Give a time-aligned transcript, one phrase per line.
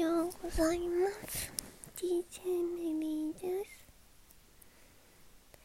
[0.00, 1.52] ようございます。
[1.94, 2.40] DJ
[2.74, 3.86] メリーです。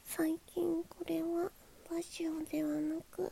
[0.03, 1.49] 最近これは
[1.89, 3.31] ラジオではなく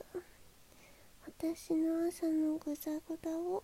[1.25, 3.61] 私の朝のぐざぐざを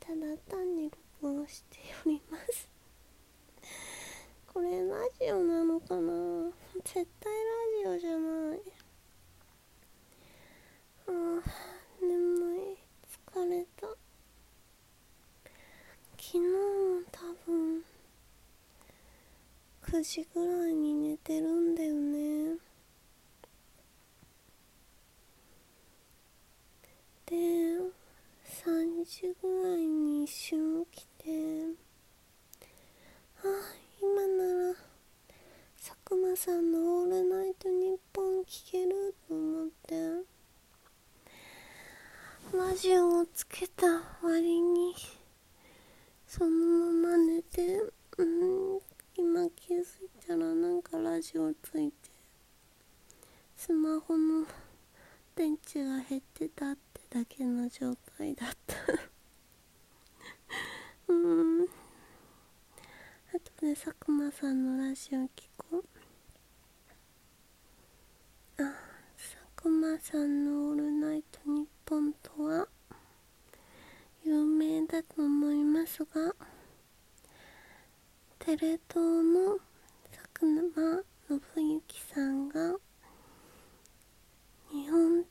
[0.00, 0.16] ただ
[0.50, 0.90] 単に
[1.22, 2.68] 録音しております。
[4.52, 6.50] これラジオなのかな？
[6.82, 7.32] 絶対
[7.84, 8.60] ラジオじゃない
[11.06, 11.44] ああ
[12.02, 12.76] 眠い
[13.32, 13.86] 疲れた
[16.18, 16.46] 昨日も
[17.12, 17.84] 多分
[19.96, 22.58] 9時ぐらいに寝てるんだよね。
[27.24, 27.34] で
[28.44, 31.30] 3時ぐらいに一瞬起きて
[33.42, 33.46] あ
[34.02, 34.74] 今なら
[35.78, 39.94] 佐久間さんの「オールナイトニッポン」聞けると思って
[42.52, 43.86] ラジオをつけた
[44.22, 44.94] 割に
[46.28, 46.50] その
[47.00, 47.80] まま寝て
[48.18, 48.80] うん
[49.18, 50.54] 今気づいたら
[51.34, 52.10] なんかラジオついて
[53.56, 54.46] スマホの
[55.34, 58.76] 電池が減ってたってだけの状態だった。
[61.08, 61.62] うん。
[61.62, 61.66] あ
[63.58, 65.84] とで佐久間さんのラジオ聞こう。
[68.62, 68.74] あ
[69.16, 72.68] 佐久間さんの「オールナイトニッポン」とは
[74.22, 76.34] 有名だと思いますが
[78.38, 79.58] テレ東の
[80.12, 81.04] 佐久間
[81.66, 82.76] 信之さんが
[84.70, 85.24] 日本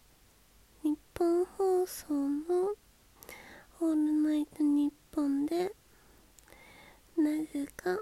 [0.83, 2.75] 日本放送の
[3.80, 5.73] 「オールナイトニッポン」で
[7.16, 7.97] なぜか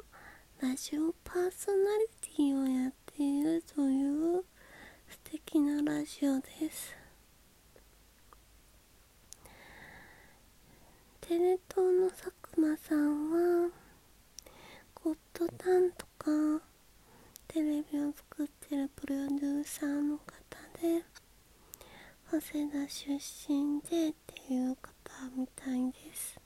[0.59, 4.44] ラジオパーソナリティをやっているという
[5.09, 6.95] 素敵なラジオです。
[11.22, 13.30] テレ東の佐久間さん
[13.66, 13.70] は
[14.95, 16.12] ゴッドタンとか
[17.64, 20.34] レビを作ってるプロデューサーの方
[20.81, 21.03] で
[22.29, 23.13] 早稲田出
[23.47, 24.91] 身でっていう方
[25.38, 26.40] みたいです。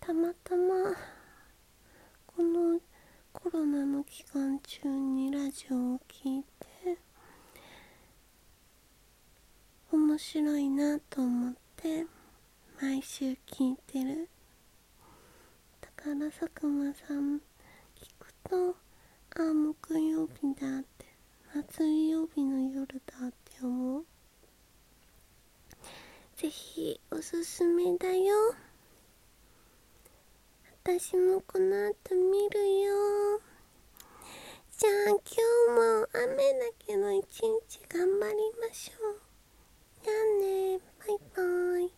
[0.00, 0.96] たまたま
[2.26, 2.80] この
[3.32, 6.98] コロナの期間中にラジオを聴いて
[9.92, 12.06] 面白いなと思って
[12.80, 14.30] 毎週聞いてる。
[15.80, 17.40] だから佐久間さん聞
[18.18, 18.87] くと
[19.40, 21.06] あ木曜日だって
[21.54, 24.04] 夏曜日の夜だって思う？
[26.36, 28.34] ぜひおすすめだよ。
[30.82, 33.40] 私もこの後見るよ。
[34.76, 35.36] じゃあ今日
[35.70, 39.20] も雨だけど一日頑張りましょう。
[40.02, 40.80] じゃあね。
[40.98, 41.97] バイバイ。